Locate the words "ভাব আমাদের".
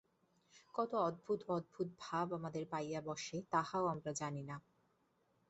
1.99-2.63